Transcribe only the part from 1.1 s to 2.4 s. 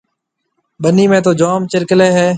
۾ تو جوم چرڪلَي هيَ۔